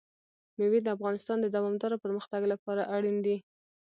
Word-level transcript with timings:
مېوې 0.57 0.79
د 0.83 0.87
افغانستان 0.95 1.37
د 1.41 1.47
دوامداره 1.55 2.01
پرمختګ 2.03 2.41
لپاره 2.53 2.89
اړین 2.95 3.17
دي. 3.25 3.37